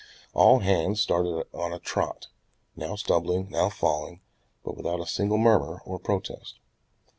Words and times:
All 0.33 0.61
hands 0.61 0.99
started 0.99 1.45
on 1.53 1.73
a 1.73 1.77
trot, 1.77 2.25
now 2.75 2.95
stumbling, 2.95 3.51
now 3.51 3.69
falling, 3.69 4.21
but 4.65 4.75
without 4.75 4.99
a 4.99 5.05
single 5.05 5.37
murmur, 5.37 5.83
or 5.85 5.99
protest. 5.99 6.55